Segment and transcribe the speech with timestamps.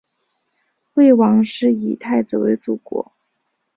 [0.95, 3.11] 魏王于是以太子为相国。